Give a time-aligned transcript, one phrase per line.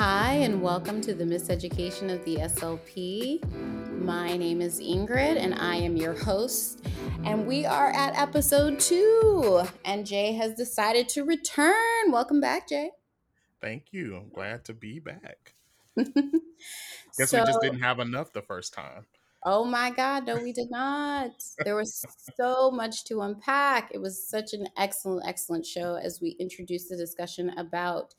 [0.00, 3.42] Hi, and welcome to the Miseducation of the SLP.
[4.00, 6.86] My name is Ingrid, and I am your host.
[7.24, 12.12] And we are at episode two, and Jay has decided to return.
[12.12, 12.92] Welcome back, Jay.
[13.60, 14.14] Thank you.
[14.14, 15.54] I'm glad to be back.
[15.96, 19.04] Guess so, we just didn't have enough the first time.
[19.42, 21.32] Oh my God, no, we did not.
[21.64, 22.04] There was
[22.36, 23.90] so much to unpack.
[23.92, 28.14] It was such an excellent, excellent show as we introduced the discussion about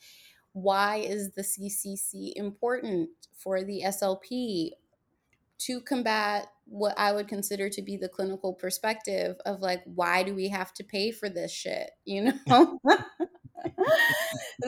[0.54, 4.72] why is the CCC important for the SLP
[5.60, 10.34] to combat what I would consider to be the clinical perspective of like, why do
[10.34, 11.92] we have to pay for this shit?
[12.06, 12.80] You know?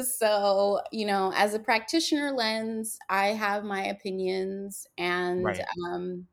[0.04, 5.64] so, you know, as a practitioner lens, I have my opinions and right.
[5.88, 6.28] um,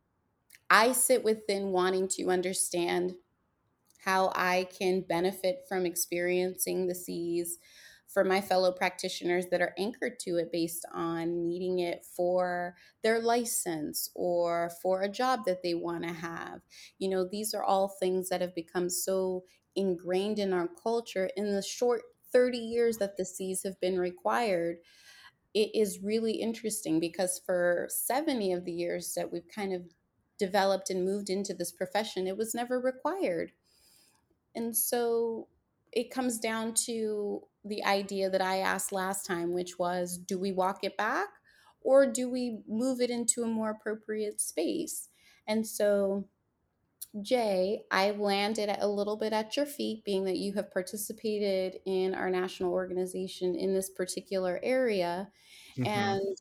[0.70, 3.14] I sit within wanting to understand
[4.04, 7.58] how I can benefit from experiencing the C's
[8.08, 13.20] for my fellow practitioners that are anchored to it based on needing it for their
[13.20, 16.60] license or for a job that they want to have.
[16.98, 19.44] You know, these are all things that have become so
[19.76, 22.02] ingrained in our culture in the short
[22.32, 24.78] 30 years that the C's have been required.
[25.54, 29.82] It is really interesting because for 70 of the years that we've kind of
[30.38, 33.52] developed and moved into this profession, it was never required.
[34.54, 35.48] And so
[35.92, 40.52] it comes down to the idea that I asked last time, which was do we
[40.52, 41.28] walk it back
[41.80, 45.08] or do we move it into a more appropriate space?
[45.46, 46.28] And so,
[47.22, 52.14] Jay, I landed a little bit at your feet, being that you have participated in
[52.14, 55.28] our national organization in this particular area.
[55.78, 55.86] Mm-hmm.
[55.86, 56.36] And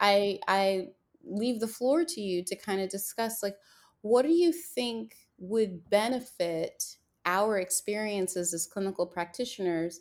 [0.00, 0.88] I, I
[1.24, 3.56] leave the floor to you to kind of discuss like,
[4.02, 10.00] what do you think would benefit our experiences as clinical practitioners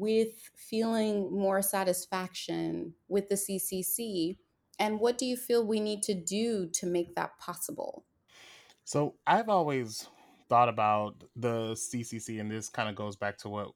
[0.00, 4.36] with feeling more satisfaction with the CCC?
[4.78, 8.04] And what do you feel we need to do to make that possible?
[8.84, 10.08] So, I've always
[10.48, 13.68] thought about the CCC, and this kind of goes back to what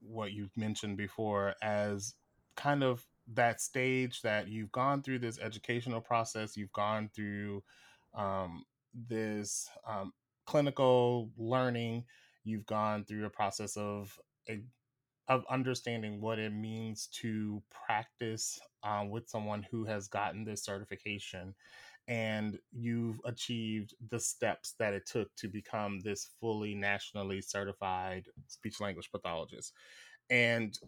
[0.00, 2.14] what you mentioned before as
[2.56, 7.62] kind of that stage that you've gone through this educational process, you've gone through
[8.14, 8.64] um,
[9.08, 10.12] this um,
[10.46, 12.04] clinical learning,
[12.44, 14.18] you've gone through a process of
[14.48, 14.60] a,
[15.28, 21.54] of understanding what it means to practice um, with someone who has gotten this certification
[22.06, 28.80] and you've achieved the steps that it took to become this fully nationally certified speech
[28.80, 29.72] language pathologist.
[30.28, 30.78] And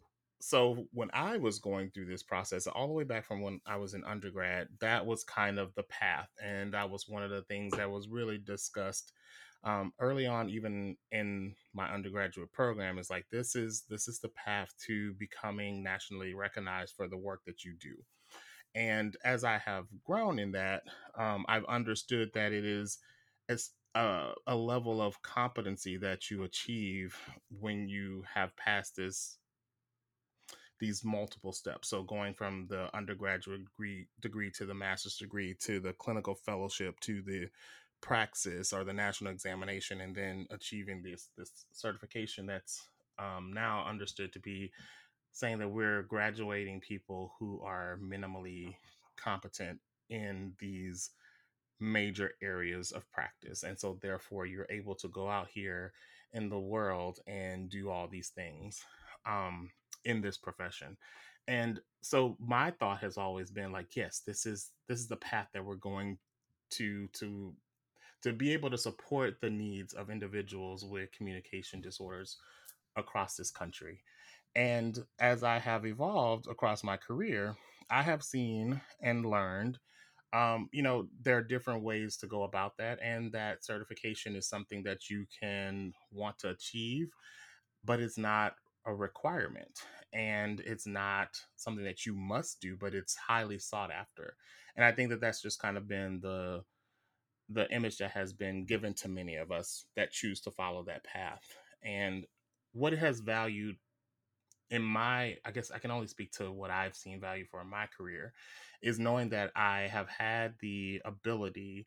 [0.40, 3.76] so when i was going through this process all the way back from when i
[3.76, 7.42] was in undergrad that was kind of the path and that was one of the
[7.42, 9.12] things that was really discussed
[9.66, 14.28] um, early on, even in my undergraduate program, is like this is this is the
[14.28, 17.96] path to becoming nationally recognized for the work that you do.
[18.76, 20.84] And as I have grown in that,
[21.18, 22.98] um, I've understood that it is
[23.48, 27.16] as a, a level of competency that you achieve
[27.58, 29.38] when you have passed this
[30.78, 31.88] these multiple steps.
[31.88, 37.00] So going from the undergraduate degree, degree to the master's degree to the clinical fellowship
[37.00, 37.48] to the
[38.00, 44.32] praxis or the national examination and then achieving this this certification that's um, now understood
[44.32, 44.70] to be
[45.32, 48.74] saying that we're graduating people who are minimally
[49.16, 51.10] competent in these
[51.80, 53.62] major areas of practice.
[53.62, 55.92] And so therefore you're able to go out here
[56.32, 58.80] in the world and do all these things
[59.26, 59.70] um,
[60.04, 60.96] in this profession.
[61.48, 65.48] And so my thought has always been like yes this is this is the path
[65.52, 66.18] that we're going
[66.70, 67.54] to to
[68.22, 72.38] to be able to support the needs of individuals with communication disorders
[72.96, 74.00] across this country.
[74.54, 77.56] And as I have evolved across my career,
[77.90, 79.78] I have seen and learned,
[80.32, 82.98] um, you know, there are different ways to go about that.
[83.02, 87.08] And that certification is something that you can want to achieve,
[87.84, 88.54] but it's not
[88.86, 89.80] a requirement
[90.12, 94.36] and it's not something that you must do, but it's highly sought after.
[94.76, 96.64] And I think that that's just kind of been the
[97.48, 101.04] the image that has been given to many of us that choose to follow that
[101.04, 101.42] path.
[101.82, 102.26] And
[102.72, 103.76] what it has valued
[104.70, 107.70] in my, I guess I can only speak to what I've seen value for in
[107.70, 108.32] my career,
[108.82, 111.86] is knowing that I have had the ability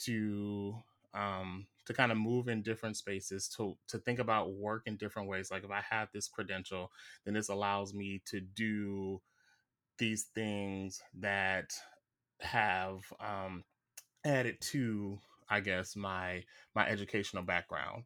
[0.00, 0.74] to
[1.12, 5.28] um, to kind of move in different spaces to to think about work in different
[5.28, 5.50] ways.
[5.50, 6.90] Like if I have this credential,
[7.24, 9.20] then this allows me to do
[9.98, 11.72] these things that
[12.40, 13.62] have um,
[14.24, 15.18] added to
[15.48, 16.42] i guess my
[16.74, 18.04] my educational background.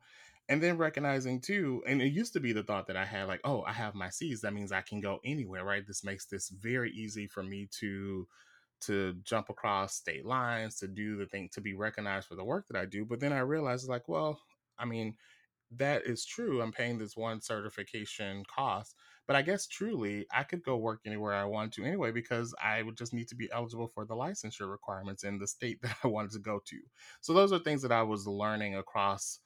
[0.50, 3.40] And then recognizing too and it used to be the thought that i had like
[3.44, 5.86] oh i have my c's that means i can go anywhere right?
[5.86, 8.26] This makes this very easy for me to
[8.80, 12.66] to jump across state lines to do the thing to be recognized for the work
[12.68, 14.40] that i do but then i realized like well
[14.78, 15.14] i mean
[15.70, 18.94] that is true i'm paying this one certification cost
[19.28, 22.82] but i guess truly i could go work anywhere i want to anyway because i
[22.82, 26.08] would just need to be eligible for the licensure requirements in the state that i
[26.08, 26.78] wanted to go to
[27.20, 29.40] so those are things that i was learning across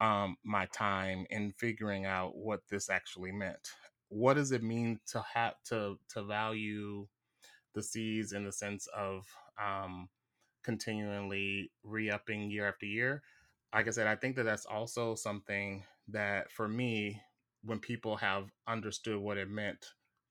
[0.00, 3.70] um, my time in figuring out what this actually meant.
[4.08, 7.06] What does it mean to have to to value
[7.74, 9.26] the C's in the sense of
[9.62, 10.08] um,
[10.64, 13.22] continually re-upping year after year?
[13.74, 17.20] Like I said, I think that that's also something that for me,
[17.64, 19.86] when people have understood what it meant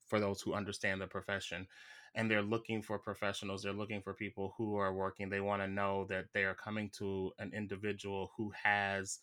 [0.07, 1.67] for those who understand the profession,
[2.15, 5.67] and they're looking for professionals they're looking for people who are working they want to
[5.67, 9.19] know that they are coming to an individual who has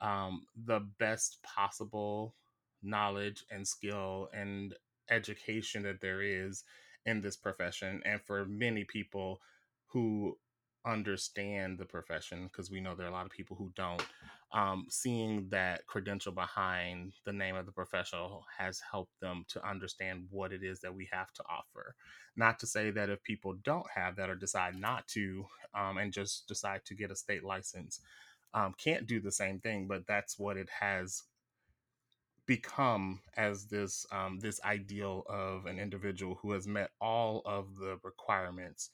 [0.00, 2.34] um, the best possible
[2.82, 4.74] knowledge and skill and
[5.10, 6.64] education that there is
[7.04, 8.02] in this profession.
[8.04, 9.40] And for many people
[9.88, 10.36] who
[10.86, 14.02] understand the profession, because we know there are a lot of people who don't,
[14.52, 20.26] um, seeing that credential behind the name of the professional has helped them to understand
[20.30, 21.94] what it is that we have to offer.
[22.36, 26.12] Not to say that if people don't have that or decide not to um, and
[26.12, 28.00] just decide to get a state license,
[28.54, 31.24] um, can't do the same thing, but that's what it has
[32.46, 37.98] become as this um, this ideal of an individual who has met all of the
[38.04, 38.90] requirements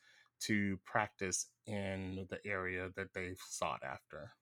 [0.47, 4.33] to practice in the area that they've sought after.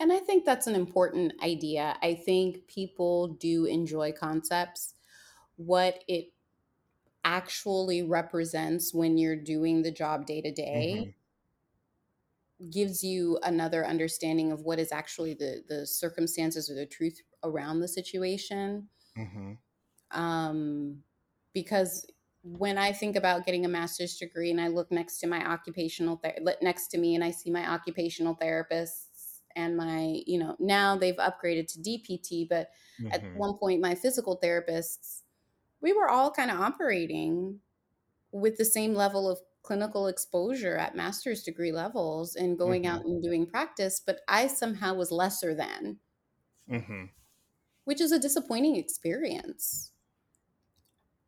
[0.00, 1.96] And I think that's an important idea.
[2.02, 4.94] I think people do enjoy concepts.
[5.56, 6.32] What it
[7.24, 11.14] actually represents when you're doing the job day to day
[12.70, 17.80] gives you another understanding of what is actually the the circumstances or the truth around
[17.80, 18.88] the situation.
[19.16, 19.52] Mm-hmm.
[20.18, 21.02] Um,
[21.52, 22.06] because
[22.42, 26.20] when I think about getting a master's degree and I look next to my occupational
[26.22, 30.96] ther- next to me and I see my occupational therapists and my you know now
[30.96, 32.70] they've upgraded to DPT, but
[33.00, 33.12] mm-hmm.
[33.12, 35.22] at one point my physical therapists
[35.80, 37.60] we were all kind of operating
[38.32, 42.96] with the same level of clinical exposure at master's degree levels and going mm-hmm.
[42.96, 45.98] out and doing practice, but I somehow was lesser than,
[46.70, 47.04] mm-hmm.
[47.84, 49.92] which is a disappointing experience.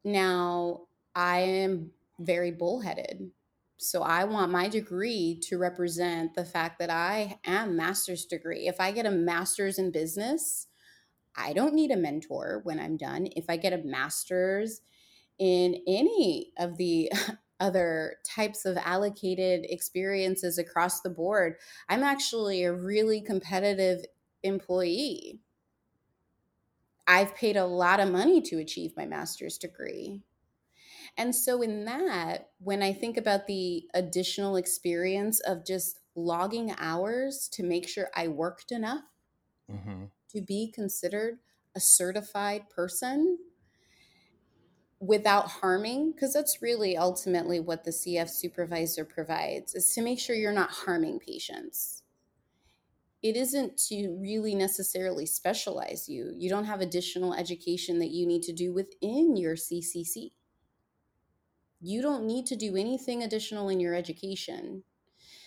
[0.04, 3.30] Now, I am very bullheaded.
[3.78, 8.68] So I want my degree to represent the fact that I am master's degree.
[8.68, 10.66] If I get a master's in business,
[11.34, 13.28] I don't need a mentor when I'm done.
[13.36, 14.82] If I get a master's
[15.38, 17.10] in any of the
[17.60, 21.54] other types of allocated experiences across the board,
[21.88, 24.04] I'm actually a really competitive
[24.42, 25.40] employee.
[27.06, 30.20] I've paid a lot of money to achieve my master's degree.
[31.16, 37.48] And so, in that, when I think about the additional experience of just logging hours
[37.52, 39.02] to make sure I worked enough
[39.70, 40.04] mm-hmm.
[40.30, 41.38] to be considered
[41.74, 43.38] a certified person,
[45.00, 50.36] without harming because that's really ultimately what the cf supervisor provides is to make sure
[50.36, 52.02] you're not harming patients.
[53.22, 56.32] It isn't to really necessarily specialize you.
[56.34, 60.32] You don't have additional education that you need to do within your ccc
[61.80, 64.82] you don't need to do anything additional in your education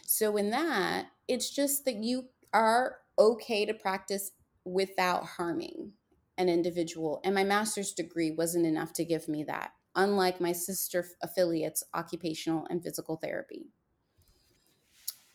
[0.05, 4.31] so in that it's just that you are okay to practice
[4.65, 5.91] without harming
[6.37, 7.21] an individual.
[7.23, 12.65] And my master's degree wasn't enough to give me that, unlike my sister affiliates, occupational
[12.69, 13.67] and physical therapy.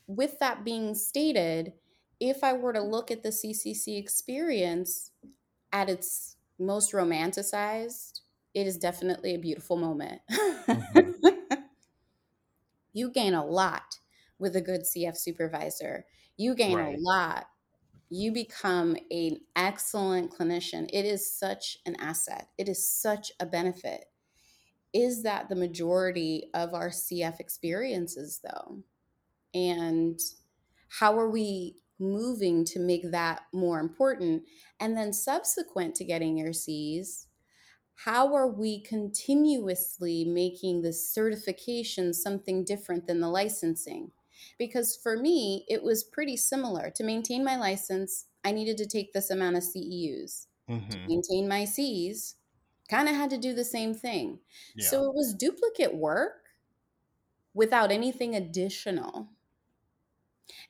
[0.06, 1.74] With that being stated,
[2.18, 5.12] if I were to look at the CCC experience
[5.72, 8.20] at its most romanticized,
[8.60, 10.20] it is definitely a beautiful moment.
[10.30, 11.28] Mm-hmm.
[12.92, 13.98] you gain a lot
[14.38, 16.04] with a good CF supervisor.
[16.36, 16.96] You gain right.
[16.96, 17.46] a lot
[18.10, 20.88] you become an excellent clinician.
[20.92, 24.04] It is such an asset, it is such a benefit.
[24.94, 28.82] Is that the majority of our CF experiences, though?
[29.52, 30.18] And
[30.88, 34.44] how are we moving to make that more important?
[34.80, 37.26] And then, subsequent to getting your C's,
[38.04, 44.12] how are we continuously making the certification something different than the licensing?
[44.56, 46.90] Because for me, it was pretty similar.
[46.90, 50.46] To maintain my license, I needed to take this amount of CEUs.
[50.70, 50.90] Mm-hmm.
[50.90, 52.36] To maintain my C's,
[52.88, 54.38] kind of had to do the same thing.
[54.76, 54.86] Yeah.
[54.86, 56.44] So it was duplicate work
[57.52, 59.28] without anything additional.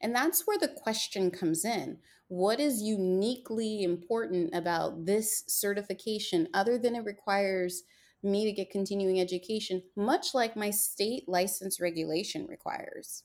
[0.01, 1.99] And that's where the question comes in.
[2.29, 7.85] What is uniquely important about this certification other than it requires
[8.23, 13.25] me to get continuing education, much like my state license regulation requires?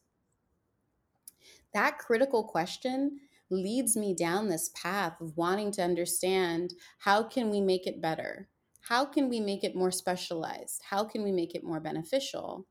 [1.73, 3.19] That critical question
[3.49, 8.49] leads me down this path of wanting to understand how can we make it better?
[8.81, 10.81] How can we make it more specialized?
[10.89, 12.67] How can we make it more beneficial?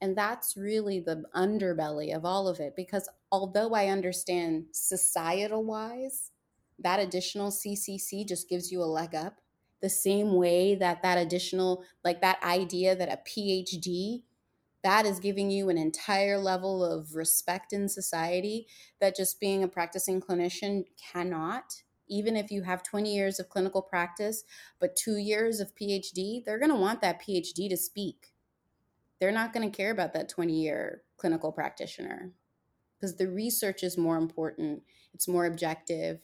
[0.00, 2.74] And that's really the underbelly of all of it.
[2.76, 6.30] Because although I understand societal wise,
[6.78, 9.40] that additional CCC just gives you a leg up.
[9.80, 14.22] The same way that that additional, like that idea that a PhD,
[14.82, 18.66] that is giving you an entire level of respect in society
[19.00, 21.82] that just being a practicing clinician cannot.
[22.08, 24.44] Even if you have 20 years of clinical practice,
[24.78, 28.33] but two years of PhD, they're going to want that PhD to speak
[29.24, 32.30] they're not going to care about that 20 year clinical practitioner
[32.94, 34.82] because the research is more important,
[35.14, 36.20] it's more objective,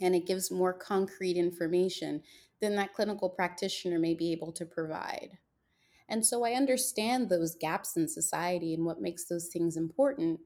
[0.00, 2.20] and it gives more concrete information
[2.60, 5.38] than that clinical practitioner may be able to provide.
[6.08, 10.40] And so I understand those gaps in society and what makes those things important.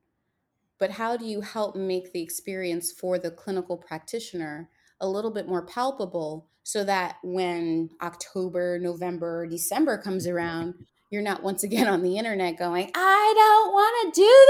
[0.78, 4.68] But how do you help make the experience for the clinical practitioner
[5.00, 10.74] a little bit more palpable so that when October, November, December comes around,
[11.12, 14.46] you're not once again on the internet going, I don't want to do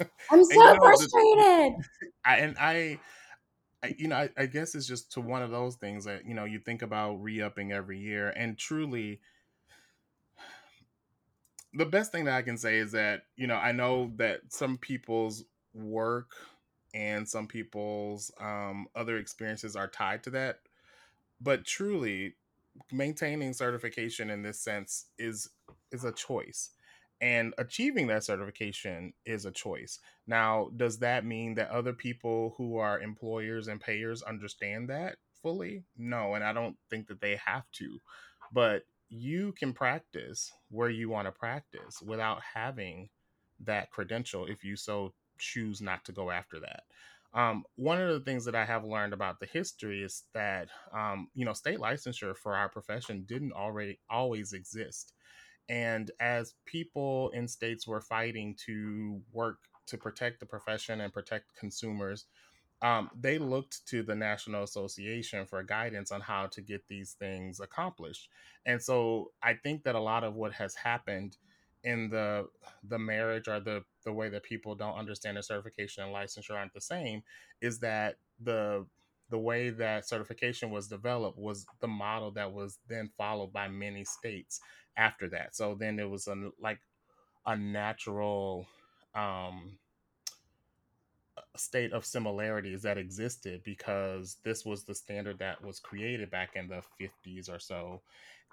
[0.00, 0.08] this.
[0.30, 1.74] I'm so you know, frustrated.
[2.00, 2.98] The, I, and I,
[3.82, 6.34] I, you know, I, I guess it's just to one of those things that, you
[6.34, 8.32] know, you think about re upping every year.
[8.36, 9.20] And truly,
[11.72, 14.78] the best thing that I can say is that, you know, I know that some
[14.78, 16.30] people's work
[16.94, 20.60] and some people's um, other experiences are tied to that.
[21.40, 22.36] But truly,
[22.92, 25.50] maintaining certification in this sense is
[25.92, 26.70] is a choice.
[27.20, 29.98] And achieving that certification is a choice.
[30.26, 35.84] Now does that mean that other people who are employers and payers understand that fully?
[35.96, 38.00] No and i don't think that they have to.
[38.52, 43.08] But you can practice where you want to practice without having
[43.60, 46.84] that credential if you so choose not to go after that
[47.34, 51.28] um, one of the things that I have learned about the history is that um,
[51.34, 55.12] you know state licensure for our profession didn't already always exist,
[55.68, 61.54] and as people in states were fighting to work to protect the profession and protect
[61.58, 62.26] consumers,
[62.82, 67.60] um, they looked to the National Association for guidance on how to get these things
[67.60, 68.28] accomplished.
[68.66, 71.36] And so I think that a lot of what has happened
[71.84, 72.46] in the
[72.88, 76.74] the marriage or the the way that people don't understand the certification and licensure aren't
[76.74, 77.22] the same
[77.60, 78.86] is that the
[79.30, 84.04] the way that certification was developed was the model that was then followed by many
[84.04, 84.60] states
[84.96, 85.56] after that.
[85.56, 86.80] So then it was a like
[87.46, 88.66] a natural
[89.14, 89.78] um
[91.56, 96.68] state of similarities that existed because this was the standard that was created back in
[96.68, 98.02] the 50s or so.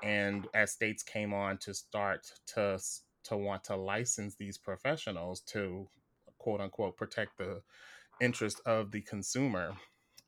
[0.03, 2.79] And as states came on to start to
[3.23, 5.87] to want to license these professionals to
[6.37, 7.61] quote unquote protect the
[8.19, 9.73] interest of the consumer,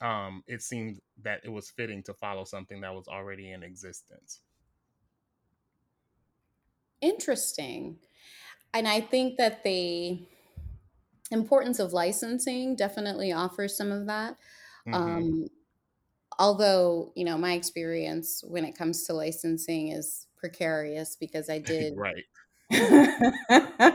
[0.01, 4.41] um, it seemed that it was fitting to follow something that was already in existence.
[7.01, 7.97] Interesting.
[8.73, 10.19] And I think that the
[11.31, 14.38] importance of licensing definitely offers some of that.
[14.88, 14.93] Mm-hmm.
[14.93, 15.47] Um,
[16.39, 21.93] although, you know, my experience when it comes to licensing is precarious because I did
[21.95, 22.23] right.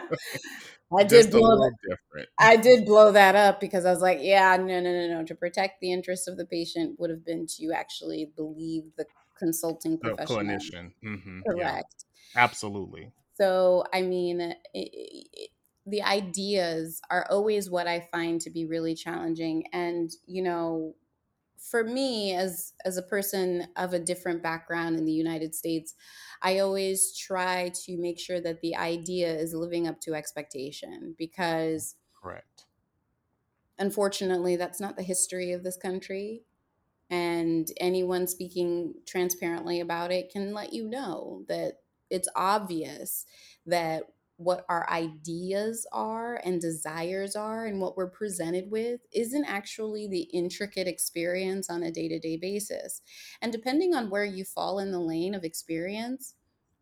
[0.97, 1.73] I did blow that.
[1.83, 2.29] Different.
[2.39, 5.25] I did blow that up because I was like, yeah, no, no, no, no.
[5.25, 9.05] To protect the interests of the patient would have been to actually believe the
[9.39, 10.39] consulting professional.
[10.39, 10.93] The clinician.
[11.05, 11.41] Mm-hmm.
[11.49, 12.05] Correct.
[12.35, 12.43] Yeah.
[12.43, 13.13] Absolutely.
[13.35, 15.51] So, I mean, it, it,
[15.87, 19.65] the ideas are always what I find to be really challenging.
[19.73, 20.95] And, you know,
[21.59, 25.95] for me as as a person of a different background in the United States,
[26.43, 31.97] I always try to make sure that the idea is living up to expectation because
[32.15, 32.67] correct.
[33.79, 36.43] Unfortunately, that's not the history of this country.
[37.11, 43.25] And anyone speaking transparently about it can let you know that it's obvious
[43.67, 44.05] that
[44.39, 50.29] what our ideas are and desires are and what we're presented with isn't actually the
[50.33, 53.03] intricate experience on a day to day basis.
[53.43, 56.35] And depending on where you fall in the lane of experience,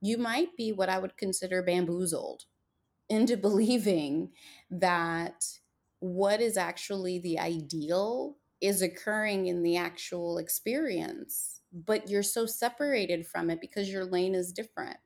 [0.02, 2.44] you might be what I would consider bamboozled
[3.08, 4.32] into believing
[4.70, 5.42] that
[6.00, 13.26] what is actually the ideal is occurring in the actual experience, but you're so separated
[13.26, 14.98] from it because your lane is different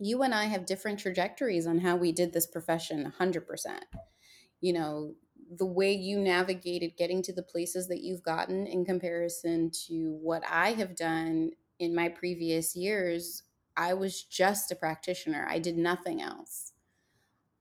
[0.00, 3.80] you and I have different trajectories on how we did this profession 100%.
[4.60, 5.14] you know,
[5.56, 10.42] the way you navigated getting to the places that you've gotten in comparison to what
[10.48, 13.44] I have done in my previous years,
[13.76, 15.46] I was just a practitioner.
[15.50, 16.72] I did nothing else.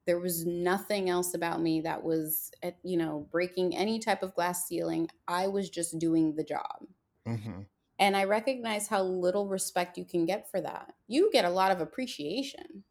[0.05, 2.51] There was nothing else about me that was,
[2.84, 5.10] you know, breaking any type of glass ceiling.
[5.27, 6.88] I was just doing the job.
[7.27, 7.62] Mm-hmm.
[8.00, 10.94] And I recognize how little respect you can get for that.
[11.08, 12.84] You get a lot of appreciation.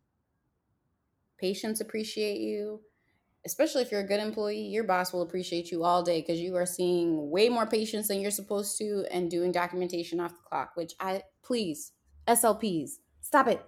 [1.39, 2.83] Patients appreciate you
[3.45, 6.57] especially if you're a good employee, your boss will appreciate you all day because you
[6.57, 10.73] are seeing way more patients than you're supposed to and doing documentation off the clock,
[10.75, 11.93] which I please,
[12.27, 13.65] SLPs, stop it.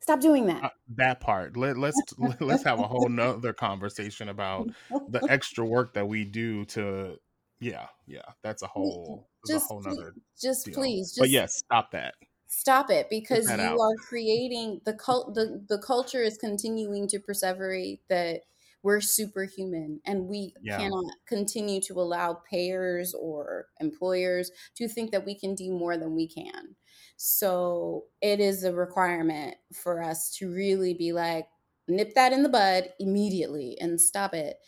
[0.00, 0.64] Stop doing that.
[0.64, 1.56] Uh, that part.
[1.56, 2.00] Let, let's
[2.40, 4.68] let's have a whole nother conversation about
[5.08, 7.18] the extra work that we do to
[7.60, 8.22] yeah, yeah.
[8.42, 10.74] That's a whole just, whole nother just deal.
[10.74, 12.14] please just, But yes, stop that
[12.46, 13.80] stop it because you out.
[13.80, 18.42] are creating the cult the, the culture is continuing to perseverate that
[18.82, 20.76] we're superhuman and we yeah.
[20.76, 26.14] cannot continue to allow payers or employers to think that we can do more than
[26.14, 26.74] we can.
[27.16, 31.46] So it is a requirement for us to really be like,
[31.88, 34.58] nip that in the bud immediately and stop it.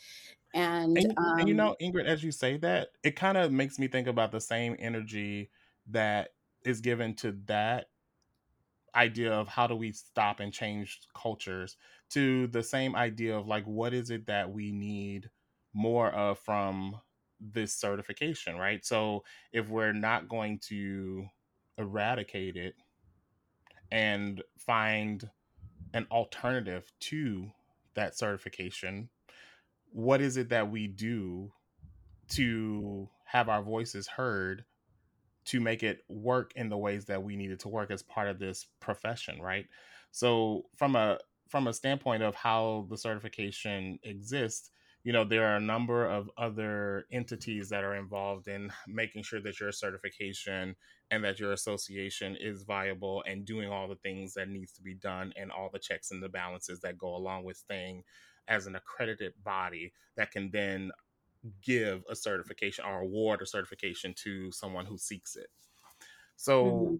[0.54, 3.78] And, and, um, and you know, Ingrid, as you say that, it kind of makes
[3.78, 5.50] me think about the same energy
[5.90, 6.30] that
[6.64, 7.86] is given to that
[8.94, 11.76] idea of how do we stop and change cultures
[12.10, 15.28] to the same idea of like what is it that we need
[15.72, 17.00] more of from
[17.40, 18.84] this certification right?
[18.86, 21.26] So if we're not going to
[21.76, 22.76] eradicate it
[23.90, 25.28] and find
[25.92, 27.50] an alternative to
[27.94, 29.08] that certification
[29.94, 31.52] what is it that we do
[32.28, 34.64] to have our voices heard
[35.44, 38.38] to make it work in the ways that we needed to work as part of
[38.38, 39.66] this profession right?
[40.10, 44.70] So from a from a standpoint of how the certification exists
[45.04, 49.40] you know there are a number of other entities that are involved in making sure
[49.40, 50.74] that your certification
[51.10, 54.94] and that your association is viable and doing all the things that needs to be
[54.94, 58.02] done and all the checks and the balances that go along with staying
[58.48, 60.90] as an accredited body that can then
[61.62, 65.48] give a certification or award a certification to someone who seeks it.
[66.36, 66.94] So, mm-hmm.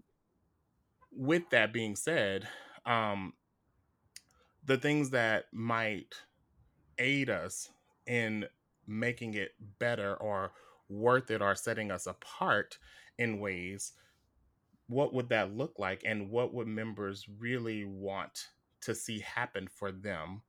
[1.11, 2.47] with that being said,
[2.85, 3.33] um,
[4.65, 6.15] the things that might
[6.97, 7.69] aid us
[8.07, 8.45] in
[8.87, 10.51] making it better or
[10.89, 12.77] worth it or setting us apart
[13.17, 13.93] in ways,
[14.87, 16.03] what would that look like?
[16.05, 18.49] And what would members really want
[18.81, 20.41] to see happen for them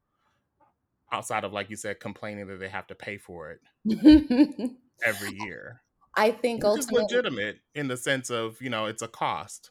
[1.13, 3.61] outside of like you said complaining that they have to pay for it
[5.05, 5.83] every year.
[6.17, 9.71] I think it's legitimate in the sense of you know it's a cost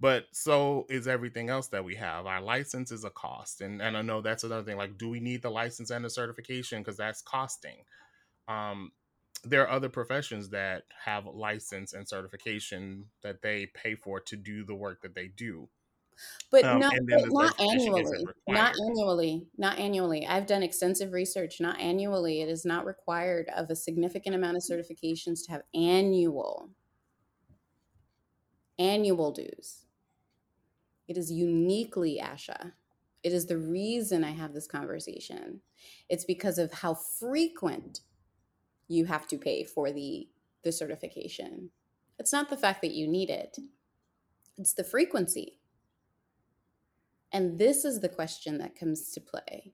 [0.00, 2.24] but so is everything else that we have.
[2.24, 5.20] Our license is a cost and and i know that's another thing like do we
[5.20, 6.80] need the license and the certification?
[6.80, 7.84] Because that's costing.
[8.48, 8.92] Um
[9.44, 14.64] there are other professions that have license and certification that they pay for to do
[14.64, 15.68] the work that they do
[16.50, 20.26] but um, not, but not annually not annually not annually.
[20.26, 22.42] I've done extensive research not annually.
[22.42, 26.70] It is not required of a significant amount of certifications to have annual
[28.78, 29.84] annual dues.
[31.06, 32.72] It is uniquely asha.
[33.22, 35.60] It is the reason i have this conversation.
[36.08, 38.00] It's because of how frequent
[38.88, 40.28] you have to pay for the
[40.64, 41.70] the certification.
[42.18, 43.56] It's not the fact that you need it.
[44.58, 45.59] It's the frequency
[47.32, 49.72] and this is the question that comes to play.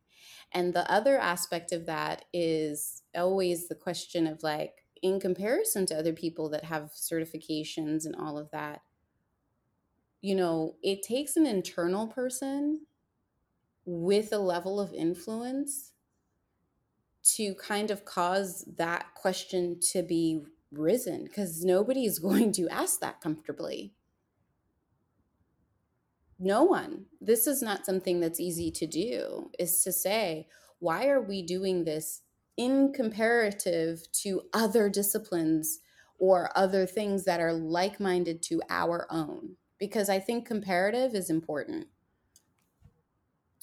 [0.52, 5.98] And the other aspect of that is always the question of like, in comparison to
[5.98, 8.80] other people that have certifications and all of that,
[10.22, 12.86] you know, it takes an internal person
[13.84, 15.92] with a level of influence
[17.22, 20.42] to kind of cause that question to be
[20.72, 23.92] risen because nobody is going to ask that comfortably
[26.38, 27.06] no one.
[27.20, 31.84] This is not something that's easy to do is to say why are we doing
[31.84, 32.22] this
[32.56, 35.80] in comparative to other disciplines
[36.18, 39.56] or other things that are like-minded to our own?
[39.78, 41.86] Because i think comparative is important.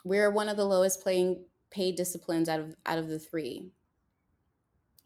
[0.03, 3.71] We're one of the lowest playing paid disciplines out of out of the three.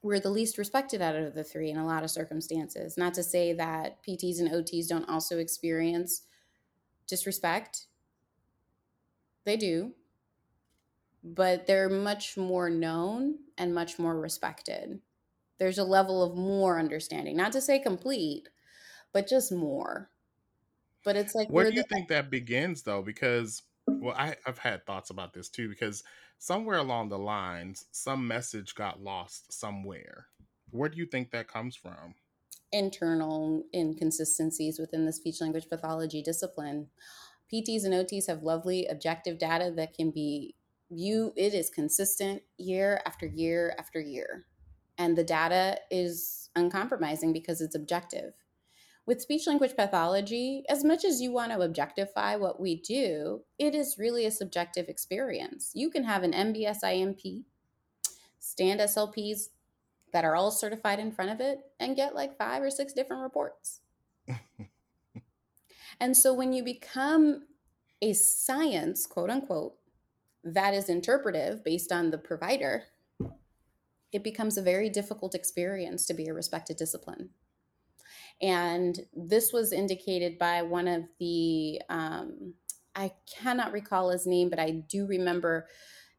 [0.02, 2.98] We're the least respected out of the three in a lot of circumstances.
[2.98, 6.24] Not to say that pts and ots don't also experience
[7.08, 7.88] disrespect.
[9.46, 9.96] They do.
[11.24, 15.02] But they're much more known and much more respected.
[15.60, 18.50] There's a level of more understanding, not to say complete,
[19.14, 20.12] but just more.
[21.04, 23.02] But it's like where do you the- think that begins though?
[23.02, 23.64] Because
[24.00, 26.04] Well, I, I've had thoughts about this too because
[26.38, 30.28] somewhere along the lines, some message got lost somewhere.
[30.70, 32.16] Where do you think that comes from?
[32.72, 36.88] Internal inconsistencies within the speech language pathology discipline.
[37.52, 40.56] PTs and OTs have lovely objective data that can be
[40.90, 44.46] you it is consistent year after year after year.
[44.98, 48.34] And the data is uncompromising because it's objective.
[49.06, 53.74] With speech language pathology, as much as you want to objectify what we do, it
[53.74, 55.72] is really a subjective experience.
[55.74, 57.44] You can have an MBSImP,
[58.40, 59.50] stand SLPs
[60.14, 63.24] that are all certified in front of it, and get like five or six different
[63.24, 63.82] reports.
[66.00, 67.44] and so when you become
[68.02, 69.76] a science, quote unquote,
[70.44, 72.84] that is interpretive based on the provider,
[74.14, 77.30] it becomes a very difficult experience to be a respected discipline.
[78.42, 82.54] And this was indicated by one of the, um,
[82.96, 85.68] I cannot recall his name, but I do remember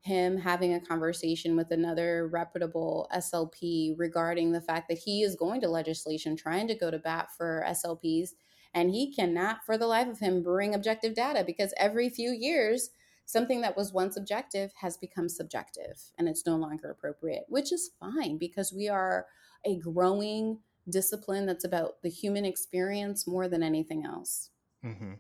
[0.09, 5.61] him having a conversation with another reputable SLP regarding the fact that he is going
[5.61, 8.31] to legislation trying to go to bat for SLPs.
[8.75, 12.91] And he cannot, for the life of him, bring objective data because every few years,
[13.25, 17.91] something that was once objective has become subjective and it's no longer appropriate, which is
[18.01, 19.27] fine because we are
[19.65, 24.51] a growing discipline that's about the human experience more than anything else.
[24.85, 25.13] Mm-hmm.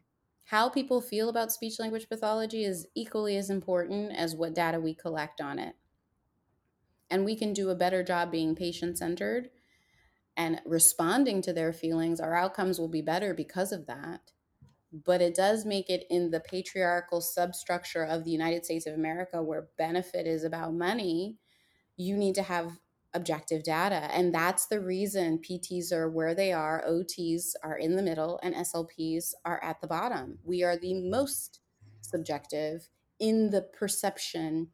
[0.48, 4.94] How people feel about speech language pathology is equally as important as what data we
[4.94, 5.76] collect on it.
[7.10, 9.50] And we can do a better job being patient centered
[10.38, 12.18] and responding to their feelings.
[12.18, 14.32] Our outcomes will be better because of that.
[14.90, 19.42] But it does make it in the patriarchal substructure of the United States of America
[19.42, 21.36] where benefit is about money.
[21.98, 22.78] You need to have
[23.14, 24.08] objective data.
[24.12, 28.54] And that's the reason PTs are where they are, OTs are in the middle, and
[28.54, 30.38] SLPs are at the bottom.
[30.44, 31.60] We are the most
[32.00, 34.68] subjective in the perception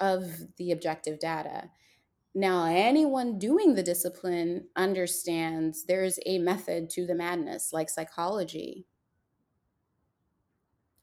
[0.00, 1.70] of the objective data.
[2.34, 8.86] Now, anyone doing the discipline understands there's a method to the madness, like psychology.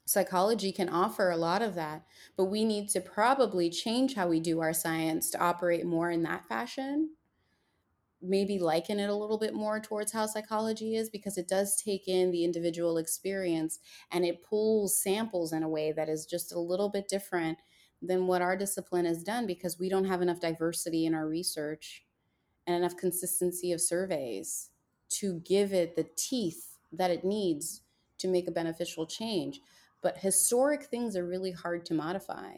[0.06, 4.39] Psychology can offer a lot of that, but we need to probably change how we
[4.39, 7.12] do our science to operate more in that fashion.
[8.22, 12.08] Maybe liken it a little bit more towards how psychology is because it does take
[12.08, 13.80] in the individual experience
[14.12, 17.60] and it pulls samples in a way that is just a little bit different
[18.02, 22.06] than what our discipline has done because we don't have enough diversity in our research
[22.68, 24.70] and enough consistency of surveys
[25.10, 27.82] to give it the teeth that it needs
[28.18, 29.62] to make a beneficial change
[30.04, 32.52] but historic things are really hard to modify.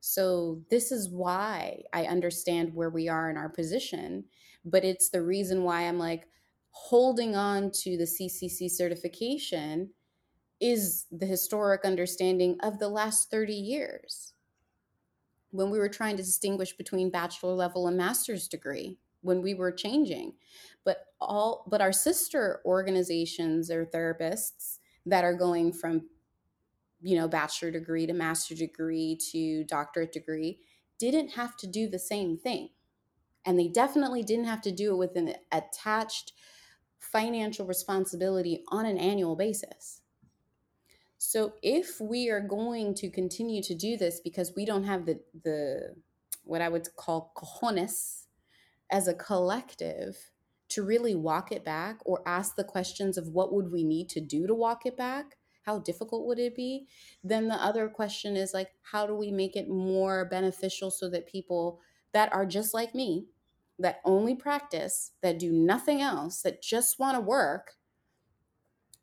[0.00, 4.24] So, this is why I understand where we are in our position,
[4.64, 6.28] but it's the reason why I'm like
[6.70, 9.90] holding on to the CCC certification
[10.60, 14.34] is the historic understanding of the last 30 years
[15.50, 19.72] when we were trying to distinguish between bachelor level and master's degree when we were
[19.72, 20.32] changing
[20.84, 26.02] but all but our sister organizations or therapists that are going from
[27.00, 30.58] you know, bachelor degree to master degree to doctorate degree
[30.98, 32.70] didn't have to do the same thing.
[33.44, 36.32] And they definitely didn't have to do it with an attached
[36.98, 40.00] financial responsibility on an annual basis.
[41.18, 45.20] So if we are going to continue to do this because we don't have the
[45.42, 45.94] the
[46.44, 48.26] what I would call cojones
[48.90, 50.30] as a collective
[50.68, 54.20] to really walk it back or ask the questions of what would we need to
[54.20, 56.86] do to walk it back, how difficult would it be?
[57.24, 61.26] Then the other question is like how do we make it more beneficial so that
[61.26, 61.80] people
[62.12, 63.26] that are just like me
[63.78, 67.72] that only practice that do nothing else that just want to work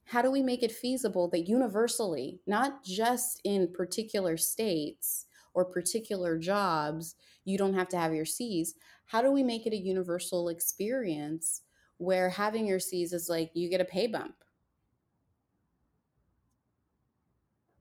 [0.06, 6.39] how do we make it feasible that universally not just in particular states or particular
[6.39, 8.73] jobs you don't have to have your C's
[9.06, 11.62] how do we make it a universal experience
[11.97, 14.36] where having your C's is like you get a pay bump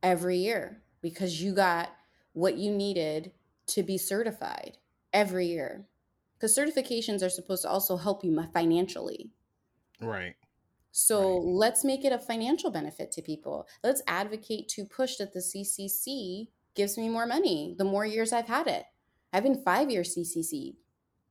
[0.02, 1.90] every year because you got
[2.32, 3.32] what you needed
[3.66, 4.78] to be certified
[5.12, 5.86] every year.
[6.34, 9.30] Because certifications are supposed to also help you financially.
[10.00, 10.34] Right.
[10.90, 11.44] So right.
[11.44, 13.66] let's make it a financial benefit to people.
[13.82, 18.48] Let's advocate to push that the CCC gives me more money the more years I've
[18.48, 18.84] had it.
[19.32, 20.76] I've been five years CCC.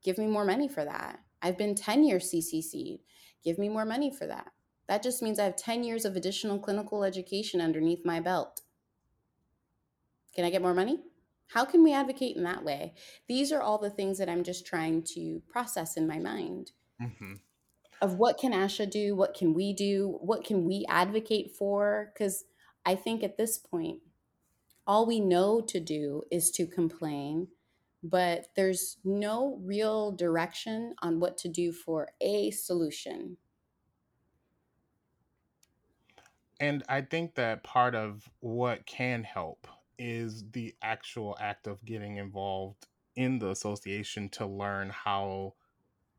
[0.03, 1.19] Give me more money for that.
[1.41, 2.99] I've been 10 years CCC.
[3.43, 4.47] Give me more money for that.
[4.91, 8.59] That just means I have 10 years of additional clinical education underneath my belt.
[10.35, 10.99] Can I get more money?
[11.47, 12.93] How can we advocate in that way?
[13.29, 16.73] These are all the things that I'm just trying to process in my mind.
[17.01, 17.35] Mm-hmm.
[18.01, 19.15] Of what can ASHA do?
[19.15, 20.17] What can we do?
[20.19, 22.11] What can we advocate for?
[22.13, 22.43] Because
[22.85, 23.99] I think at this point,
[24.85, 27.47] all we know to do is to complain,
[28.03, 33.37] but there's no real direction on what to do for a solution.
[36.61, 42.17] And I think that part of what can help is the actual act of getting
[42.17, 45.55] involved in the association to learn how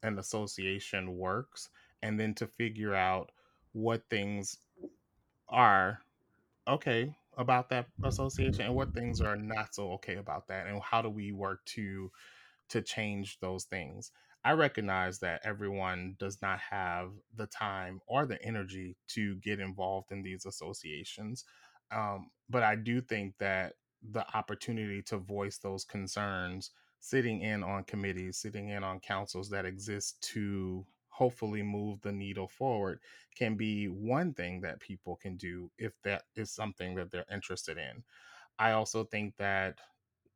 [0.02, 1.68] an association works
[2.02, 3.30] and then to figure out
[3.72, 4.58] what things
[5.48, 6.00] are
[6.66, 11.00] okay about that association and what things are not so okay about that and how
[11.00, 12.10] do we work to
[12.68, 14.10] to change those things
[14.44, 20.10] i recognize that everyone does not have the time or the energy to get involved
[20.12, 21.44] in these associations
[21.90, 23.74] um, but i do think that
[24.10, 29.64] the opportunity to voice those concerns sitting in on committees sitting in on councils that
[29.64, 32.98] exist to hopefully move the needle forward
[33.36, 37.76] can be one thing that people can do if that is something that they're interested
[37.76, 38.02] in.
[38.58, 39.78] I also think that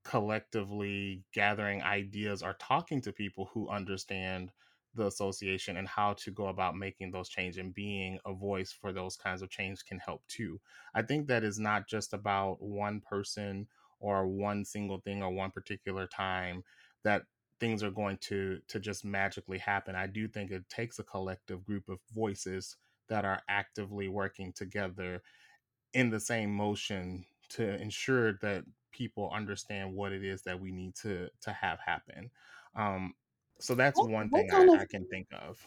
[0.08, 4.52] collectively gathering ideas or talking to people who understand
[4.94, 8.92] the association and how to go about making those change and being a voice for
[8.92, 10.60] those kinds of change can help too.
[10.94, 15.50] I think that is not just about one person or one single thing or one
[15.50, 16.64] particular time
[17.02, 17.26] that
[17.58, 19.94] things are going to to just magically happen.
[19.94, 22.76] I do think it takes a collective group of voices
[23.08, 25.22] that are actively working together
[25.92, 28.64] in the same motion to ensure that
[28.96, 32.30] people understand what it is that we need to to have happen.
[32.74, 33.14] Um,
[33.60, 35.58] so that's What, one thing I, of I can think of.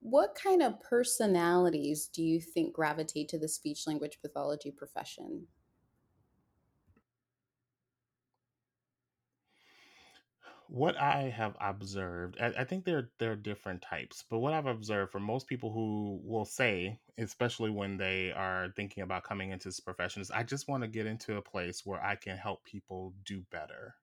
[0.00, 5.46] what kind of personalities do you think gravitate to the speech language pathology profession?
[10.68, 14.66] What I have observed, I, I think there there are different types, but what I've
[14.66, 19.68] observed for most people who will say, especially when they are thinking about coming into
[19.68, 22.64] this profession, is I just want to get into a place where I can help
[22.64, 23.94] people do better.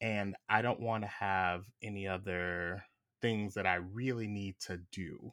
[0.00, 2.84] And I don't want to have any other
[3.22, 5.32] things that I really need to do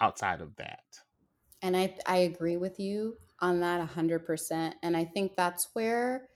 [0.00, 0.84] outside of that.
[1.62, 4.74] And I, I agree with you on that 100%.
[4.82, 6.28] And I think that's where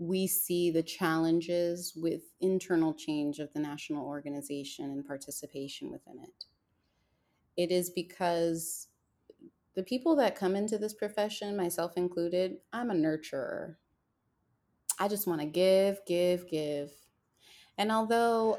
[0.00, 6.44] we see the challenges with internal change of the national organization and participation within it.
[7.58, 8.88] It is because
[9.76, 13.76] the people that come into this profession, myself included, I'm a nurturer.
[14.98, 16.90] I just want to give, give, give.
[17.76, 18.58] And although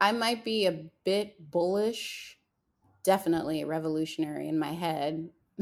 [0.00, 2.38] I might be a bit bullish,
[3.02, 5.30] definitely a revolutionary in my head.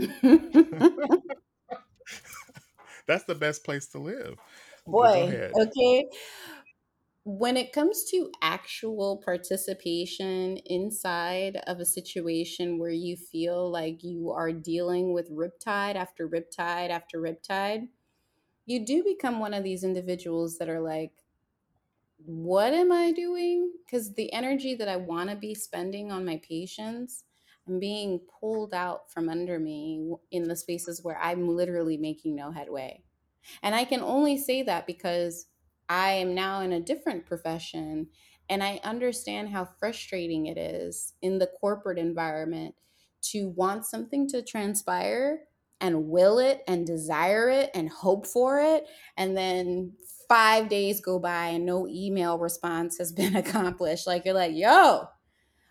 [3.07, 4.37] That's the best place to live.
[4.87, 6.09] Boy, okay.
[7.25, 14.31] When it comes to actual participation inside of a situation where you feel like you
[14.31, 17.88] are dealing with riptide after riptide after riptide,
[18.66, 21.25] you do become one of these individuals that are like,
[22.18, 23.75] what am I doing?
[23.87, 27.25] Because the energy that I want to be spending on my patients,
[27.68, 32.53] I'm being pulled out from under me in the spaces where I'm literally making no
[32.53, 33.06] headway.
[33.62, 35.46] And I can only say that because
[35.88, 38.09] I am now in a different profession
[38.48, 42.74] and I understand how frustrating it is in the corporate environment
[43.22, 45.40] to want something to transpire
[45.80, 48.87] and will it and desire it and hope for it.
[49.16, 49.92] And then
[50.28, 54.06] five days go by and no email response has been accomplished.
[54.06, 55.09] Like, you're like, yo,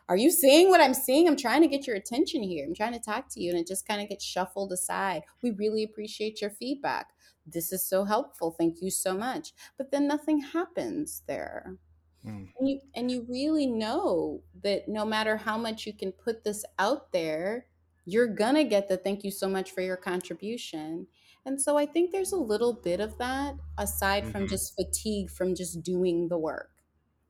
[0.07, 1.27] are you seeing what I'm seeing?
[1.27, 2.65] I'm trying to get your attention here.
[2.65, 3.49] I'm trying to talk to you.
[3.51, 5.23] And it just kind of gets shuffled aside.
[5.41, 7.07] We really appreciate your feedback.
[7.45, 8.51] This is so helpful.
[8.51, 9.53] Thank you so much.
[9.77, 11.77] But then nothing happens there.
[12.25, 12.49] Mm.
[12.59, 16.65] And you, and you really know that no matter how much you can put this
[16.79, 17.67] out there,
[18.05, 21.07] you're going to get the thank you so much for your contribution.
[21.45, 25.29] And so I think there's a little bit of that aside from hmm just fatigue
[25.29, 26.71] from just doing the work.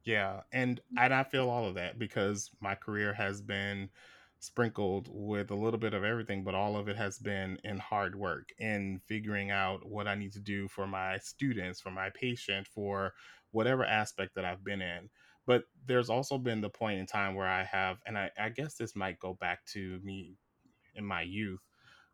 [0.04, 3.90] Yeah, and and I feel all of that because my career has been
[4.46, 8.16] sprinkled with a little bit of everything, but all of it has been in hard
[8.16, 12.68] work in figuring out what I need to do for my students, for my patient,
[12.68, 13.14] for
[13.52, 15.10] whatever aspect that I've been in.
[15.46, 18.76] But there's also been the point in time where I have, and I, I guess
[18.76, 20.38] this might go back to me
[20.96, 21.62] in my youth,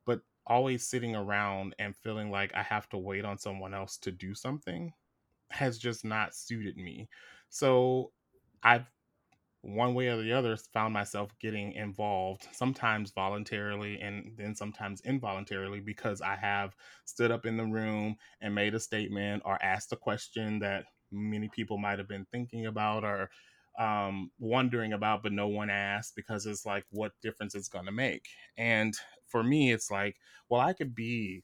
[0.06, 4.12] but always sitting around and feeling like I have to wait on someone else to
[4.12, 4.94] do something
[5.52, 7.10] has just not suited me.
[7.50, 8.12] So
[8.64, 8.86] I've
[9.62, 15.80] one way or the other found myself getting involved sometimes voluntarily and then sometimes involuntarily
[15.80, 19.96] because i have stood up in the room and made a statement or asked a
[19.96, 23.30] question that many people might have been thinking about or
[23.80, 27.92] um, wondering about but no one asked because it's like what difference it's going to
[27.92, 28.96] make and
[29.28, 30.18] for me it's like
[30.50, 31.44] well i could be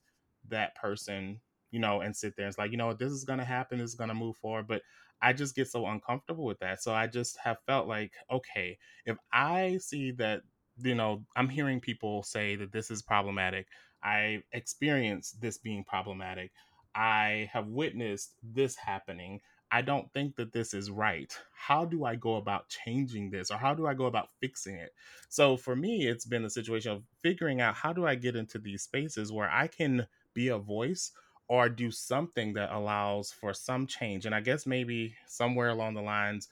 [0.50, 1.40] that person
[1.72, 2.48] you know, and sit there.
[2.48, 3.80] It's like, you know, this is going to happen.
[3.80, 4.68] This is going to move forward.
[4.68, 4.82] But
[5.22, 6.82] I just get so uncomfortable with that.
[6.82, 10.42] So I just have felt like, okay, if I see that,
[10.78, 13.68] you know, I'm hearing people say that this is problematic,
[14.04, 16.52] I experience this being problematic,
[16.96, 19.42] I have witnessed this happening.
[19.70, 21.36] I don't think that this is right.
[21.52, 24.92] How do I go about changing this or how do I go about fixing it?
[25.28, 28.60] So for me, it's been a situation of figuring out how do I get into
[28.60, 31.12] these spaces where I can be a voice
[31.50, 34.26] or do something that allows for some change.
[34.26, 36.50] And I guess maybe somewhere along the lines,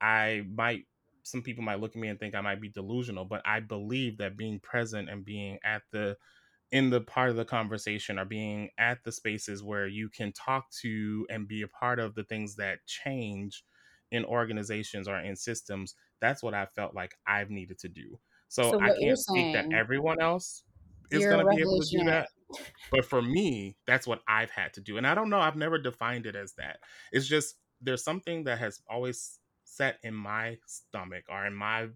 [0.00, 0.86] I might,
[1.22, 4.18] some people might look at me and think I might be delusional, but I believe
[4.18, 6.16] that being present and being at the,
[6.72, 10.70] in the part of the conversation or being at the spaces where you can talk
[10.70, 13.64] to and be a part of the things that change
[14.10, 18.20] in organizations or in systems, that's what I felt like I've needed to do.
[18.48, 20.64] So, So I can't speak that everyone else
[21.10, 22.28] is going to be able to do that
[22.90, 24.96] but for me, that's what I've had to do.
[24.96, 26.80] And I don't know, I've never defined it as that.
[27.12, 31.88] It's just there's something that has always set in my stomach or in my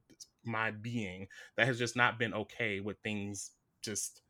[0.44, 4.22] my being that has just not been okay with things just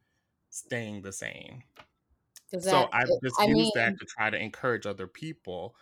[0.51, 1.62] staying the same.
[2.53, 2.88] Does So?
[2.92, 5.75] I've just I used that to try to encourage other people.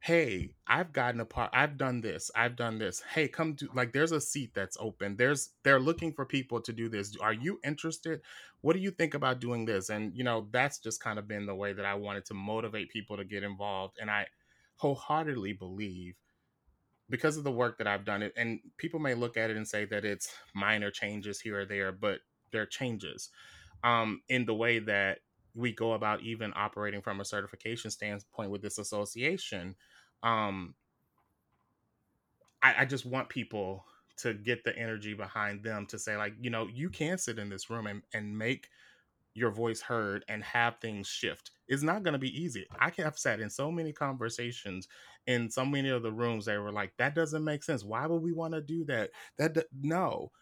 [0.00, 1.50] Hey, I've gotten a part.
[1.52, 2.30] I've done this.
[2.34, 3.00] I've done this.
[3.00, 5.16] Hey, come do like there's a seat that's open.
[5.16, 7.16] There's they're looking for people to do this.
[7.16, 8.22] Are you interested?
[8.60, 9.90] What do you think about doing this?
[9.90, 12.90] And you know, that's just kind of been the way that I wanted to motivate
[12.90, 13.98] people to get involved.
[14.00, 14.26] And I
[14.76, 16.14] wholeheartedly believe
[17.10, 19.66] because of the work that I've done it and people may look at it and
[19.66, 22.20] say that it's minor changes here or there, but
[22.52, 23.30] they're changes
[23.84, 25.20] um, in the way that
[25.54, 29.74] we go about even operating from a certification standpoint with this association.
[30.22, 30.74] Um,
[32.62, 33.84] I, I just want people
[34.18, 37.48] to get the energy behind them to say, like, you know, you can sit in
[37.48, 38.68] this room and, and make
[39.34, 41.52] your voice heard and have things shift.
[41.68, 42.66] It's not going to be easy.
[42.80, 44.88] I have sat in so many conversations
[45.26, 47.84] in so many of the rooms that were like, that doesn't make sense.
[47.84, 48.84] Why would we want to do?
[48.86, 50.32] That, that no,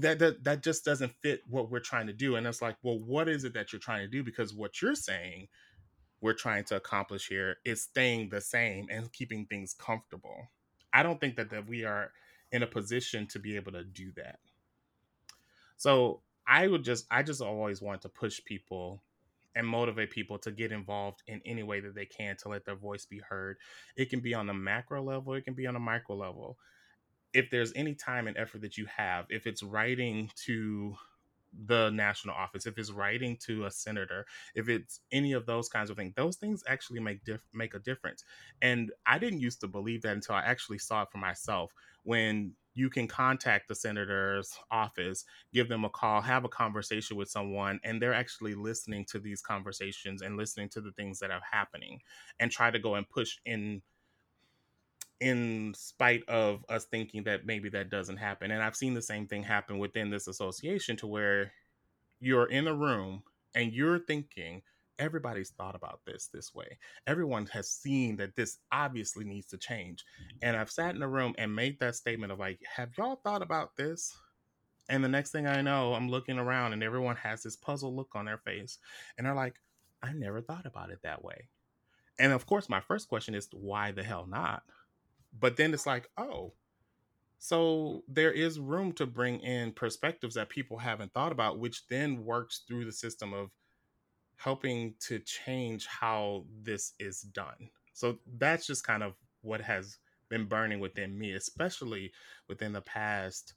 [0.00, 2.98] that, that that just doesn't fit what we're trying to do and it's like well
[2.98, 4.22] what is it that you're trying to do?
[4.22, 5.48] Because what you're saying
[6.20, 10.48] we're trying to accomplish here is staying the same and keeping things comfortable.
[10.94, 12.12] I don't think that that we are
[12.52, 14.38] in a position to be able to do that.
[15.76, 19.02] So i would just i just always want to push people
[19.54, 22.74] and motivate people to get involved in any way that they can to let their
[22.74, 23.58] voice be heard.
[23.96, 26.58] It can be on the macro level it can be on a micro level
[27.34, 30.94] if there's any time and effort that you have, if it's writing to
[31.66, 35.90] the national office, if it's writing to a senator, if it's any of those kinds
[35.90, 38.24] of things, those things actually make dif- make a difference.
[38.62, 41.72] And I didn't used to believe that until I actually saw it for myself.
[42.04, 47.28] When you can contact the senator's office, give them a call, have a conversation with
[47.28, 51.42] someone, and they're actually listening to these conversations and listening to the things that are
[51.50, 52.00] happening,
[52.40, 53.82] and try to go and push in
[55.22, 58.50] in spite of us thinking that maybe that doesn't happen.
[58.50, 61.52] And I've seen the same thing happen within this association to where
[62.18, 63.22] you're in a room
[63.54, 64.62] and you're thinking,
[64.98, 66.76] everybody's thought about this this way.
[67.06, 70.04] Everyone has seen that this obviously needs to change.
[70.04, 70.38] Mm-hmm.
[70.42, 73.42] And I've sat in a room and made that statement of like, have y'all thought
[73.42, 74.12] about this?
[74.88, 78.10] And the next thing I know, I'm looking around and everyone has this puzzled look
[78.14, 78.78] on their face.
[79.16, 79.54] And they're like,
[80.02, 81.48] I never thought about it that way.
[82.18, 84.64] And of course, my first question is, why the hell not?
[85.38, 86.52] But then it's like, oh,
[87.38, 92.24] so there is room to bring in perspectives that people haven't thought about, which then
[92.24, 93.50] works through the system of
[94.36, 97.70] helping to change how this is done.
[97.94, 102.12] So that's just kind of what has been burning within me, especially
[102.48, 103.54] within the past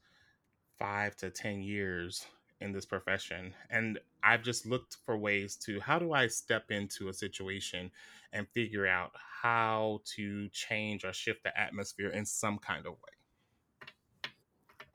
[0.77, 2.25] five to 10 years
[2.59, 3.53] in this profession.
[3.69, 7.91] And I've just looked for ways to how do I step into a situation
[8.31, 13.13] and figure out how to change or shift the atmosphere in some kind of way.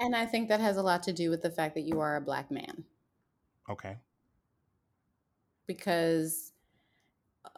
[0.01, 2.17] and I think that has a lot to do with the fact that you are
[2.17, 2.87] a black man
[3.69, 4.01] Okay.
[5.67, 6.53] because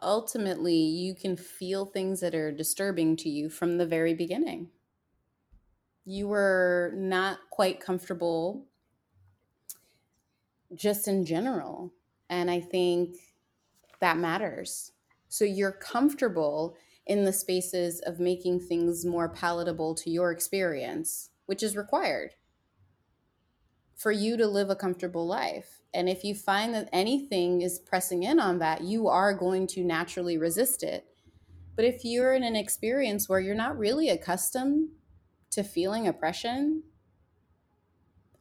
[0.03, 4.71] ultimately you can feel things that are disturbing to you from the very beginning.
[6.05, 8.67] You were not quite comfortable
[10.75, 11.93] just in general.
[12.29, 13.15] And I think
[13.99, 14.91] that matters.
[15.29, 21.63] So you're comfortable in the spaces of making things more palatable to your experience, which
[21.63, 22.31] is required
[23.95, 25.81] for you to live a comfortable life.
[25.93, 29.83] And if you find that anything is pressing in on that, you are going to
[29.83, 31.05] naturally resist it.
[31.75, 34.89] But if you're in an experience where you're not really accustomed
[35.51, 36.83] to feeling oppression,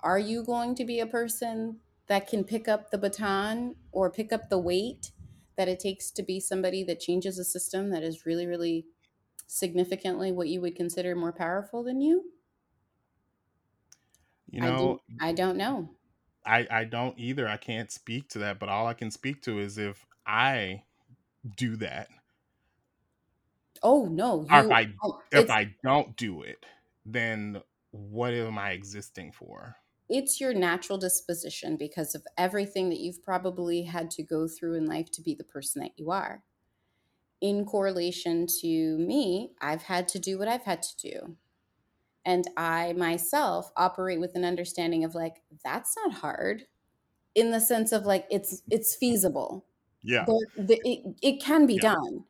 [0.01, 1.79] are you going to be a person
[2.13, 5.13] that can pick up the baton or pick up the weight
[5.57, 8.85] that it takes to be somebody that changes a system that is really, really
[9.47, 12.25] significantly what you would consider more powerful than you?
[14.51, 15.89] You know, I, I don't know.
[16.45, 17.49] I, I don't either.
[17.49, 20.83] I can't speak to that, but all I can speak to is if I
[21.57, 22.09] do that.
[23.83, 24.93] Oh no, you, if I
[25.31, 26.67] if I don't do it,
[27.07, 29.77] then what am I existing for?
[30.15, 34.85] It's your natural disposition because of everything that you've probably had to go through in
[34.85, 36.43] life to be the person that you are.
[37.41, 41.37] In correlation to me, I've had to do what I've had to do.
[42.27, 46.67] And i myself operate with an understanding of like that's not hard
[47.35, 49.65] in the sense of like it's it's feasible.
[50.03, 50.27] Yeah.
[50.27, 51.95] The, it, it can be yeah.
[51.95, 52.25] done.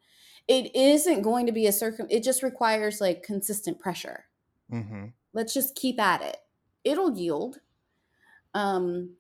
[0.46, 4.26] It isn't going to be a circum it just requires like consistent pressure.
[4.72, 5.06] Mm-hmm.
[5.32, 6.36] let's just keep at it.
[6.84, 7.58] It'll yield
[8.54, 9.10] um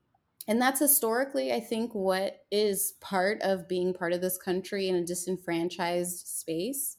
[0.48, 4.96] and that's historically i think what is part of being part of this country in
[4.96, 6.96] a disenfranchised space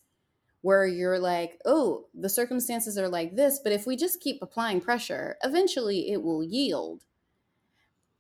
[0.64, 4.80] where you're like, oh, the circumstances are like this, but if we just keep applying
[4.80, 7.04] pressure, eventually it will yield.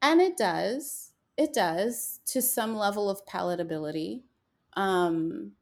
[0.01, 1.13] And it does.
[1.37, 4.23] It does to some level of palatability.
[4.73, 5.53] Um,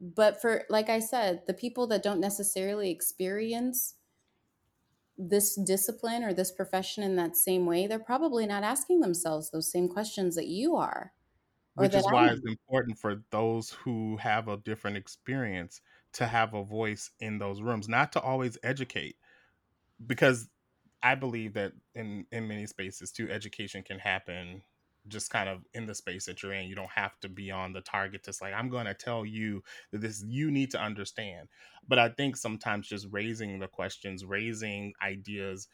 [0.00, 3.94] but for, like I said, the people that don't necessarily experience
[5.20, 9.70] this discipline or this profession in that same way, they're probably not asking themselves those
[9.70, 11.12] same questions that you are.
[11.74, 15.80] Which is why it's important for those who have a different experience
[16.14, 19.16] to have a voice in those rooms, not to always educate,
[20.06, 20.48] because
[21.02, 24.62] I believe that in in many spaces too, education can happen
[25.10, 26.68] just kind of in the space that you're in.
[26.68, 29.62] You don't have to be on the target to like, I'm going to tell you
[29.92, 31.48] that this you need to understand.
[31.86, 35.68] But I think sometimes just raising the questions, raising ideas,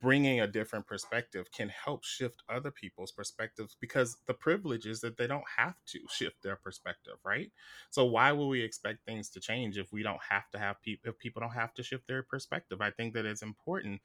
[0.00, 5.16] bringing a different perspective can help shift other people's perspectives because the privilege is that
[5.16, 7.50] they don't have to shift their perspective right
[7.90, 11.10] so why will we expect things to change if we don't have to have people
[11.10, 14.00] if people don't have to shift their perspective i think that it's important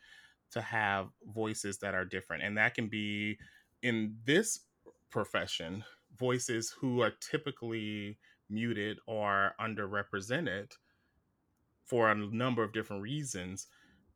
[0.51, 3.38] to have voices that are different and that can be
[3.82, 4.61] in this
[5.09, 5.84] profession
[6.17, 8.17] voices who are typically
[8.49, 10.71] muted or underrepresented
[11.86, 13.67] for a number of different reasons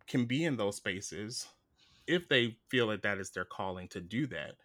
[0.08, 1.48] can be in those spaces
[2.08, 4.56] if they feel that that is their calling to do that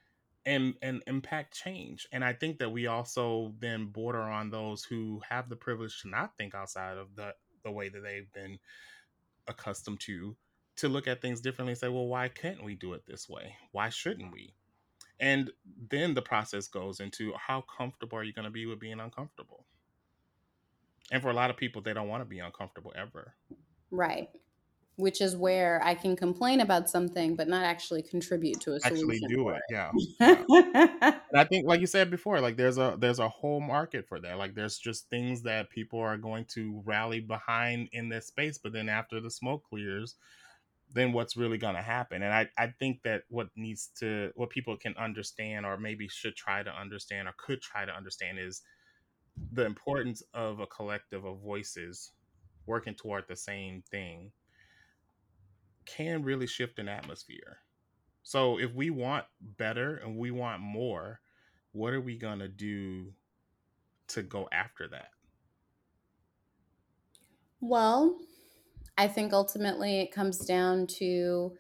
[0.44, 2.06] and and impact change.
[2.12, 6.08] And i think that we also then border on those who have the privilege to
[6.08, 7.34] not think outside of the
[7.64, 8.58] the way that they've been
[9.46, 10.36] accustomed to
[10.76, 13.54] to look at things differently and say well why can't we do it this way?
[13.72, 14.54] Why shouldn't we
[15.20, 15.50] and
[15.90, 19.64] then the process goes into how comfortable are you going to be with being uncomfortable
[21.10, 23.34] and for a lot of people they don't want to be uncomfortable ever
[23.90, 24.28] right
[24.98, 29.10] which is where I can complain about something but not actually contribute to a solution.
[29.10, 29.92] Actually do it, yeah.
[30.20, 30.42] yeah.
[31.30, 34.18] and I think, like you said before, like there's a there's a whole market for
[34.20, 34.38] that.
[34.38, 38.72] Like there's just things that people are going to rally behind in this space, but
[38.72, 40.16] then after the smoke clears,
[40.92, 42.22] then what's really going to happen?
[42.22, 46.36] And I I think that what needs to what people can understand or maybe should
[46.36, 48.62] try to understand or could try to understand is
[49.52, 52.12] the importance of a collective of voices
[52.66, 54.32] working toward the same thing
[55.86, 57.58] can really shift an atmosphere.
[58.22, 61.20] So if we want better and we want more,
[61.72, 63.14] what are we going to do
[64.08, 65.10] to go after that?
[67.60, 68.18] Well,
[68.98, 71.56] I think ultimately it comes down to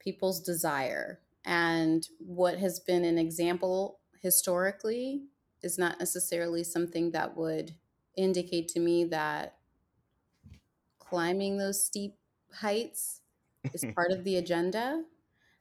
[0.00, 1.20] people's desire.
[1.44, 5.26] And what has been an example historically
[5.62, 7.76] is not necessarily something that would
[8.16, 9.58] indicate to me that
[10.98, 12.18] climbing those steep
[12.52, 13.22] heights
[13.72, 15.04] is part of the agenda.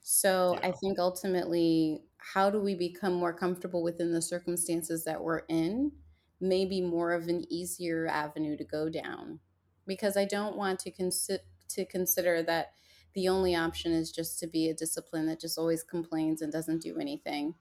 [0.01, 0.61] So yeah.
[0.64, 5.93] I think ultimately, how do we become more comfortable within the circumstances that we're in?
[6.39, 9.39] Maybe more of an easier avenue to go down,
[9.86, 12.74] because I don't want to consider to consider that
[13.16, 16.82] the only option is just to be a discipline that just always complains and doesn't
[16.82, 17.56] do anything.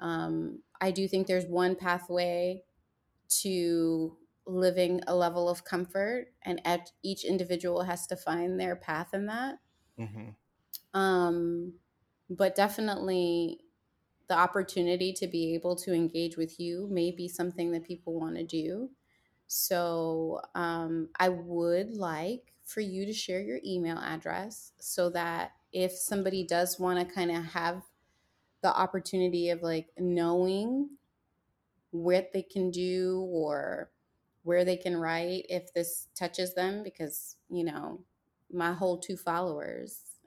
[0.00, 2.62] Um, I do think there's one pathway
[3.42, 4.16] to
[4.46, 6.60] living a level of comfort and
[7.02, 9.58] each individual has to find their path in that
[9.98, 10.98] mm-hmm.
[10.98, 11.72] um,
[12.30, 13.58] but definitely
[14.28, 18.36] the opportunity to be able to engage with you may be something that people want
[18.36, 18.88] to do
[19.46, 25.92] so um, i would like for you to share your email address so that if
[25.92, 27.82] somebody does want to kind of have
[28.62, 30.90] the opportunity of like knowing
[31.90, 33.90] what they can do or
[34.42, 38.00] where they can write if this touches them because you know
[38.52, 40.00] my whole two followers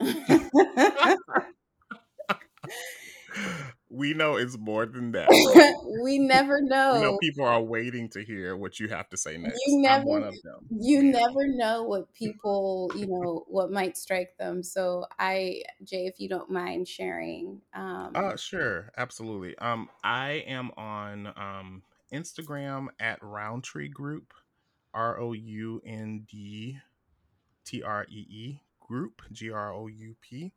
[3.90, 5.28] we know it's more than that.
[6.02, 6.94] we never know.
[6.94, 9.60] You know, people are waiting to hear what you have to say next.
[9.66, 10.66] You never, I'm one of them.
[10.70, 11.12] You man.
[11.12, 14.62] never know what people, you know, what might strike them.
[14.62, 17.60] So, I, Jay, if you don't mind sharing.
[17.74, 19.58] Um, uh, sure, absolutely.
[19.58, 21.82] Um, I am on um
[22.12, 24.32] Instagram at Roundtree Group,
[24.94, 26.78] R O U N D
[27.64, 30.52] T R E E Group, G R O U P.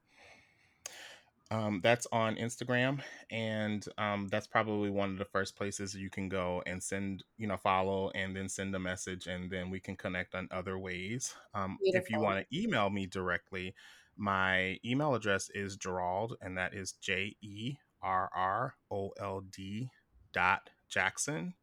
[1.53, 6.27] Um, that's on Instagram, and um, that's probably one of the first places you can
[6.27, 9.95] go and send, you know, follow and then send a message, and then we can
[9.95, 11.35] connect on other ways.
[11.53, 13.75] Um, if you want to email me directly,
[14.17, 19.91] my email address is Jerrold, and that is J E R R O L D
[20.31, 21.53] dot Jackson,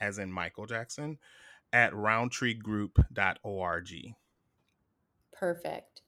[0.00, 1.18] as in Michael Jackson,
[1.72, 4.14] at roundtreegroup.org.
[5.32, 6.02] Perfect.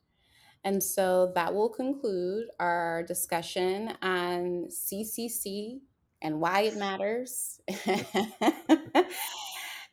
[0.65, 5.81] And so that will conclude our discussion on CCC
[6.23, 7.61] and why it matters.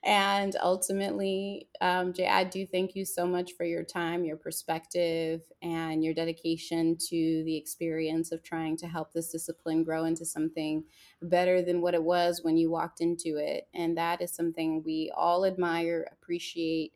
[0.04, 5.42] and ultimately, um, Jay, I do thank you so much for your time, your perspective,
[5.62, 10.84] and your dedication to the experience of trying to help this discipline grow into something
[11.22, 13.68] better than what it was when you walked into it.
[13.74, 16.94] And that is something we all admire, appreciate,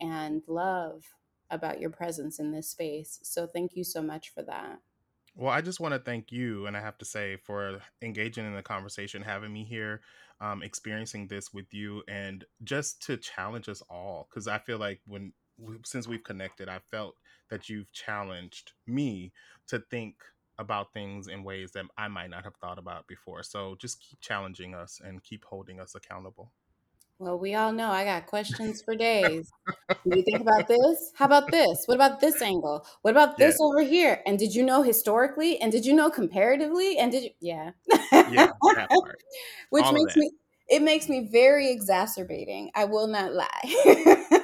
[0.00, 1.04] and love
[1.52, 3.20] about your presence in this space.
[3.22, 4.80] So thank you so much for that.
[5.36, 8.54] Well, I just want to thank you, and I have to say, for engaging in
[8.54, 10.02] the conversation, having me here,
[10.40, 14.28] um, experiencing this with you, and just to challenge us all.
[14.28, 15.32] Because I feel like when
[15.84, 17.14] since we've connected, I felt
[17.50, 19.32] that you've challenged me
[19.68, 20.16] to think
[20.58, 23.42] about things in ways that I might not have thought about before.
[23.42, 26.52] So just keep challenging us and keep holding us accountable.
[27.18, 29.50] Well, we all know I got questions for days.
[29.88, 31.12] Do you think about this?
[31.14, 31.84] How about this?
[31.86, 32.84] What about this angle?
[33.02, 33.66] What about this yeah.
[33.66, 34.20] over here?
[34.26, 35.60] And did you know historically?
[35.60, 36.98] And did you know comparatively?
[36.98, 37.30] And did you?
[37.40, 37.70] Yeah.
[38.12, 38.50] yeah
[39.70, 40.30] Which all makes me.
[40.68, 42.70] It makes me very exacerbating.
[42.74, 44.38] I will not lie.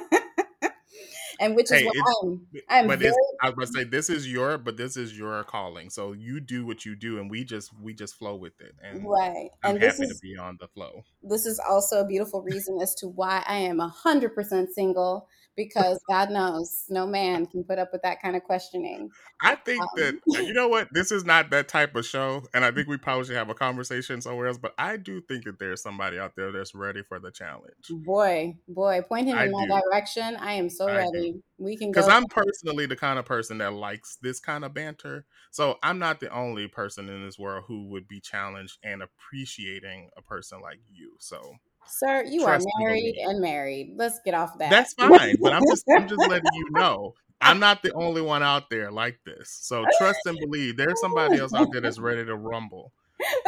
[1.38, 2.46] and which is hey, what I'm.
[2.68, 5.90] I'm but very, I was say this is your, but this is your calling.
[5.90, 8.74] So you do what you do, and we just we just flow with it.
[8.82, 11.04] And right, I'm and happy is, to be on the flow.
[11.22, 15.28] This is also a beautiful reason as to why I am a hundred percent single
[15.58, 19.10] because God knows no man can put up with that kind of questioning.
[19.42, 22.64] I think um, that you know what this is not that type of show, and
[22.64, 24.56] I think we probably should have a conversation somewhere else.
[24.56, 27.90] But I do think that there's somebody out there that's ready for the challenge.
[27.90, 29.66] Boy, boy, point him I in do.
[29.66, 30.36] my direction.
[30.36, 31.32] I am so I ready.
[31.32, 31.42] Do.
[31.58, 35.26] We can because I'm personally the kind of person that likes this kind of banter.
[35.50, 40.10] So I'm not the only person in this world who would be challenged and appreciating
[40.16, 41.16] a person like you.
[41.18, 41.56] So
[41.88, 43.94] Sir, you Trust are married and married.
[43.96, 44.70] Let's get off that.
[44.70, 47.14] That's fine, but I'm just I'm just letting you know.
[47.40, 49.56] I'm not the only one out there like this.
[49.60, 50.76] So trust and believe.
[50.76, 52.92] There's somebody else out there that's ready to rumble.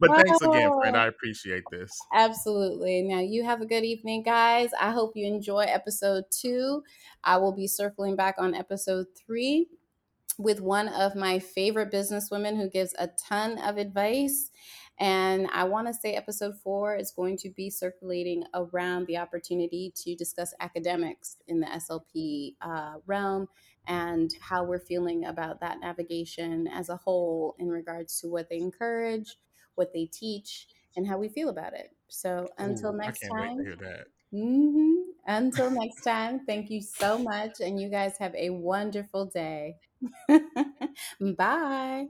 [0.00, 0.96] but thanks again, friend.
[0.96, 1.98] I appreciate this.
[2.12, 3.02] Absolutely.
[3.02, 4.70] Now, you have a good evening, guys.
[4.78, 6.82] I hope you enjoy episode two.
[7.24, 9.68] I will be circling back on episode three
[10.38, 14.50] with one of my favorite businesswomen who gives a ton of advice.
[14.98, 19.92] And I want to say episode four is going to be circulating around the opportunity
[19.96, 23.48] to discuss academics in the SLP uh, realm
[23.88, 28.58] and how we're feeling about that navigation as a whole in regards to what they
[28.58, 29.36] encourage,
[29.74, 31.90] what they teach, and how we feel about it.
[32.08, 33.58] So until Ooh, next time.
[34.32, 34.94] Mm-hmm.
[35.26, 37.60] Until next time, thank you so much.
[37.60, 39.76] And you guys have a wonderful day.
[41.20, 42.06] Bye.